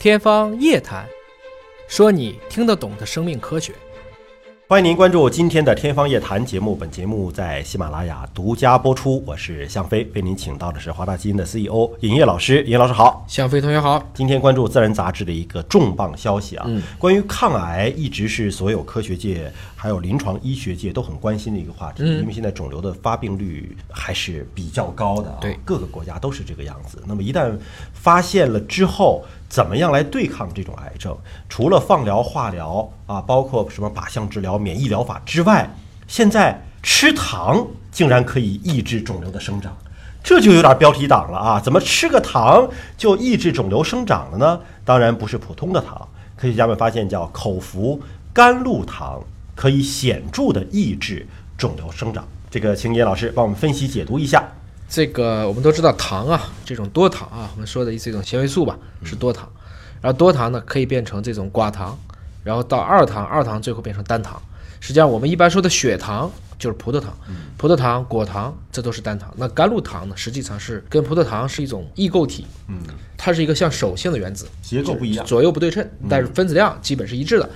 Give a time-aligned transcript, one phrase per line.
[0.00, 1.04] 天方夜谭，
[1.88, 3.72] 说你听得懂的生命科学。
[4.68, 9.24] 欢迎您关注今天的《天方夜谭》节目，本节目在喜马拉雅独家播出。
[9.26, 12.62] 我是向飞，为您请到的是华大基因的 CEO 尹烨老师。
[12.64, 14.06] 尹老师好，向飞同学好。
[14.12, 27.02] 今天关注《自然》杂志的一个重磅消息啊，嗯关于抗癌一直是所有科学界还有临床医学界都很关心的一个话题，嗯因为现在肿瘤的发病率还是比较高的啊，对各个国家都是这个样子。
[27.06, 27.58] 那么一旦
[27.94, 31.16] 发现了之后，怎么样来对抗这种癌症？
[31.48, 35.68] 除了放疗、化疗啊，包括什么靶向治疗、免疫疗法之外，
[36.06, 39.76] 现在吃糖竟然可以抑制肿瘤的生长。
[40.22, 41.60] 这就有点标题党了啊！
[41.60, 44.60] 怎么吃个糖就抑制肿瘤生长了呢？
[44.84, 48.00] 当然不是普通的糖，科学家们发现叫口服
[48.32, 49.22] 甘露糖
[49.54, 52.26] 可以显著的抑制肿瘤生长。
[52.50, 54.47] 这个请叶老师帮我们分析解读一下。
[54.88, 59.48] 这个我们都知道糖啊，这种多糖啊，我们说的这种纤维素吧，是多糖。
[60.00, 61.98] 然后多糖呢可以变成这种寡糖，
[62.42, 64.40] 然后到二糖，二糖最后变成单糖。
[64.80, 67.12] 实际上我们一般说的血糖就是葡萄糖，
[67.56, 69.32] 葡萄糖、果糖这都是单糖。
[69.36, 72.78] 那甘露糖呢，实际上是跟葡萄糖是一种异构体，嗯，
[73.16, 75.26] 它是一个像手性的原子，结构不一样。
[75.26, 77.50] 左右不对称，但是分子量基本是一致的。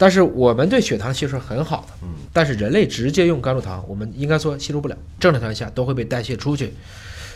[0.00, 6.72] 但是我们对血糖吸收是很好的，嗯，但是人类直接用甘露糖，我们应该说吸收不了，正常条件下都会被代谢出去。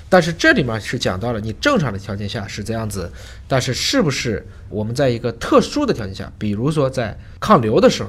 [0.09, 3.13] 但是这里面是讲到了你正常的条件下是这样子，
[3.47, 8.09] 但是是不是我们在一个特殊的条件下，比如说在抗瘤的时候，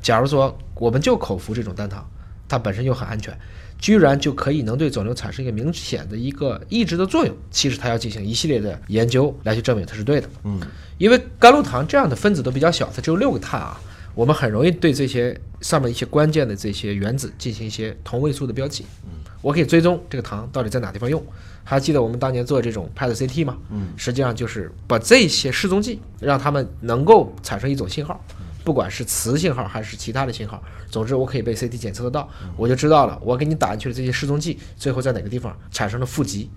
[0.00, 2.08] 假如说我们就口服这种单糖，
[2.48, 3.36] 它本身又很安全，
[3.80, 7.34] 居然就可以能对肿瘤产生一个明显的一个抑制的作用。
[7.50, 10.28] 其实它要进行一系列的研究来去证明它是对的。
[10.44, 10.60] 嗯，
[10.98, 13.80] 因为甘露糖这样的分子都比较小，它只有六个碳啊，
[14.18, 18.84] 我们很容易对这些上面一些关键的这些原子进行一些同位素的标记。
[19.04, 21.24] 嗯，我可以追踪这个糖到底在哪地方用。
[21.62, 23.56] 还记得我们当年做这种 PET CT 吗？
[23.70, 28.20] 嗯，实际上就是把这些示踪剂让它们能够产生一种信号，
[28.64, 36.50] 不管是磁信号还是其他的信号，总之我可以被 CT 检测得到，我就知道了，我给你打进去的这些示踪剂最后在哪个地方产生了负极。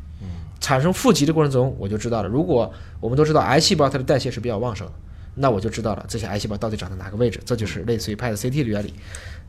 [0.60, 2.28] 产生负极的过程中，我就知道了。
[2.28, 4.94] 如果我们都知道癌细胞它的代谢是比较旺盛的，
[5.36, 8.94] 那我就知道了这些癌细胞到底长在哪个位置，这就是类似于 PET CT 的原理。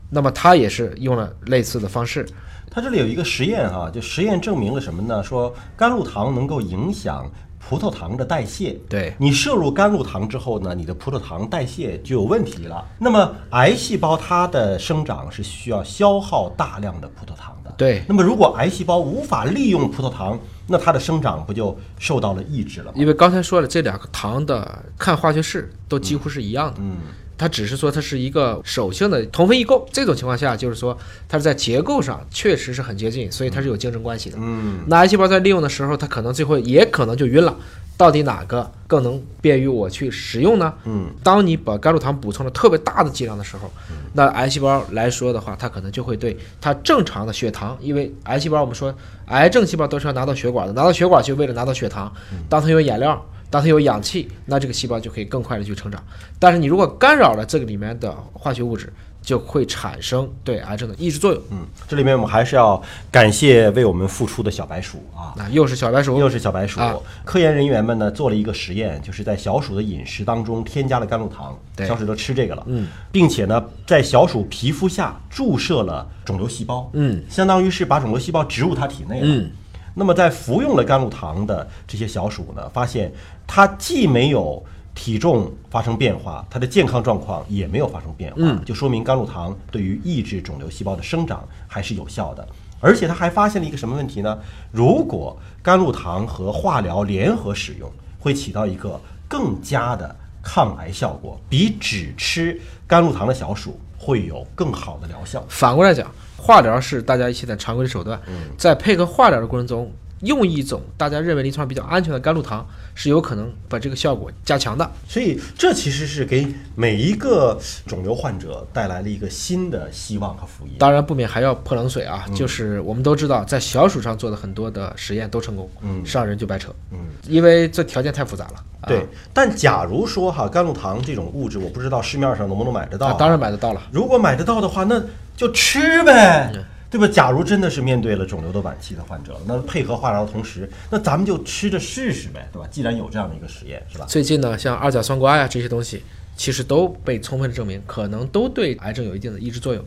[0.09, 2.27] 那么它也是用了类似的方式，
[2.69, 5.23] 它这里有一个实验哈、就实验证明了什么呢？
[5.23, 8.77] 说甘露糖能够影响葡萄糖的代谢。
[8.87, 12.85] 对你摄入甘露糖之后呢，你的葡萄糖代谢就有问题了。
[12.99, 17.73] 那么癌细胞它的生长是需要消耗大量的葡萄糖的。
[17.75, 22.93] 对那么如果癌细胞无法利用葡萄糖，那它的生长不就受到了抑制了吗？
[22.95, 26.79] 因为刚才说了，这两个糖的看化学式都几乎是一样的。
[26.79, 26.97] 嗯，
[27.37, 30.97] 它只是说它是一个手性的同分异构，这种情况下就是说
[31.27, 34.37] 它是在结构上确实是很接近，所以它是有竞争关系的。
[34.39, 37.55] 嗯，那癌细胞在利用的时候，它可能最后也可能就晕了。
[37.95, 40.73] 到底哪个更能便于我去使用呢？
[40.83, 43.71] 嗯，当你把甘露糖补充了特别大的剂量的时候，
[44.13, 48.93] 那癌细胞来说的话，它可能就会对它正常的血糖，因为癌细胞我们说
[49.27, 52.11] 癌症细胞都是要拿到血管的，拿到血管就为了拿到血糖。
[52.49, 56.03] 当它有眼料，当它有氧气，那这个细胞就可以更快的去成长。
[56.39, 58.91] 但是你如果干扰了这个里面的化学物质，
[59.23, 61.41] 就会产生对癌症的抑制作用。
[61.49, 62.79] 嗯，这里面我们还是要
[63.09, 65.33] 感谢为我们付出的小白鼠啊。
[65.35, 66.79] 那又是小白鼠，又是小白鼠。
[66.79, 66.93] 啊。
[67.23, 71.87] 科研人员们呢做了一个实验，就是在小鼠的饮食当中添加了甘露糖，对。
[71.87, 79.25] 小鼠都吃这个了，嗯，并且呢在小鼠皮肤下注射了肿瘤细胞，嗯，相当于是把肿瘤细胞植入它体内了。
[79.25, 79.49] 嗯。
[79.95, 83.13] 那么在服用了甘露糖的这些小鼠呢，发现
[83.45, 84.61] 它既没有
[84.95, 92.47] 体重发生变化，它的健康状况也没有发生变化，嗯就说明甘露糖对于抑制肿瘤细胞的生长还是有效的。
[92.79, 94.37] 而且他还发现了一个什么问题呢？
[94.69, 97.89] 如果甘露糖和化疗联合使用，
[98.19, 105.41] 会起到一个更加的抗癌效果，比只吃甘露糖的小鼠会有更好的疗效。
[105.47, 108.21] 反过来讲，化疗是大家现在常规的手段，
[108.57, 109.89] 在配合化疗的过程中，
[110.23, 114.89] 用一种大家认为临床比较安全的甘露糖，是有可能把这个效果加强的。
[115.07, 120.73] 所以这其实是给每一个肿瘤患者带来了一个新的希望和福音。
[120.79, 128.53] 当然，不免还要泼冷水啊，就是我们都知道，在小鼠上做的很多的实验都成功，嗯上人就白扯，嗯，因为这条件太复杂了。
[128.81, 133.81] 啊对，但假如说哈甘露糖这种物质，我不知道市面上能不能买得到、啊，当然买得到了。
[133.91, 135.01] 如果买得到的话，那
[135.37, 136.51] 就吃呗，
[136.93, 137.07] 对吧？
[137.11, 142.67] 假如真的是面对了肿瘤的晚期的患者，那配合化疗的同时，那咱们就吃着试试呗，对吧？
[142.69, 144.05] 既然有这样的一个实验，是吧？
[144.07, 146.03] 最近呢，像二甲双胍呀这些东西，
[146.37, 149.83] 其实都被充分的证明，可能都对癌症有一定的抑制作用。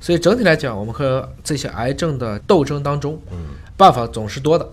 [0.00, 3.16] 所以整体来讲，我们和这些癌症的斗争当中，
[3.76, 4.68] 办法总是多的，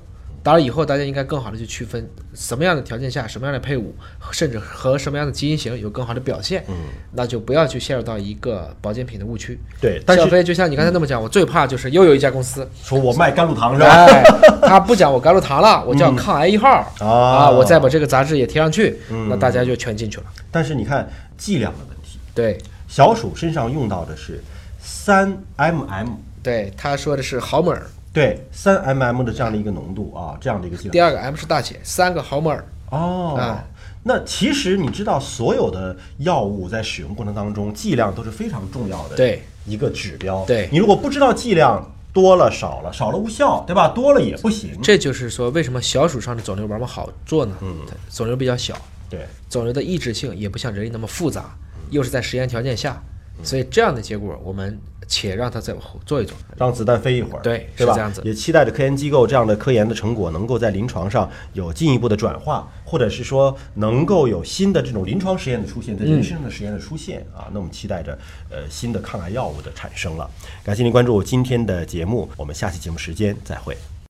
[0.46, 3.96] 当然，以后大家应该更好的去区分什么样的条件下、什么样的配伍，
[4.32, 6.64] 甚至和什么样的基因型有更好的表现。
[6.68, 6.76] 嗯，
[7.14, 9.60] 那就不要去陷入到一个保健品的误区。
[9.82, 13.90] 对，但是就像你刚才那么讲，我最怕就是又有一家公司，说我卖甘露糖是吧？
[13.90, 14.24] 哎，
[14.62, 16.70] 他不讲我甘露糖了，我叫抗癌一号
[17.00, 20.26] 啊啊，我再把这个杂志也贴上去，那大家就全进去了。
[20.52, 21.10] 但是你看
[21.40, 22.56] 剂量的问题，对
[22.88, 24.40] 小鼠身上用到的是
[24.80, 26.08] 三 mm，
[26.46, 27.82] 对，他说的是毫摩尔，
[28.14, 30.92] 对，三 mm 的这样的一个浓度啊，这样的一个剂量。
[30.92, 32.64] 第二个 M 是大写，三个毫摩尔。
[32.92, 33.66] 哦啊，
[34.04, 40.46] 那其实你知道，所有的药物在使用过程当中，剂量都是非常重要的对一个指标。
[40.46, 41.84] 对你如果不知道剂量
[42.14, 43.88] 多了少了，少了无效，对吧？
[43.88, 44.80] 多了也不行。
[44.84, 47.56] 这就是说，为什么小鼠上的肿瘤往往好做呢？
[47.62, 47.76] 嗯，
[48.12, 48.78] 肿瘤比较小，
[49.10, 51.58] 对，肿瘤的抑制性也不像人类那么复杂，
[51.90, 53.02] 又是在实验条件下，
[53.44, 56.36] 所以这样的结果，我们且让它再往后做一做。
[56.58, 57.94] 让子弹飞一会儿，对是吧？
[57.94, 67.48] 这样子也期待着科研机构这样的科研的成果能够在临床上有进一步的转化，或者是说能够有新的这种临床实验的出现，在人身上的实验的出现、啊。
[67.52, 68.18] 那我们期待着
[68.50, 70.30] 呃新的抗癌药物的产生了。
[70.64, 73.78] 感谢您关注今天的节目，我们下期节目时间再会。